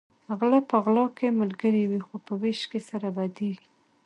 [0.37, 3.67] غلۀ په غلا کې ملګري وي خو په وېش کې سره بدیږي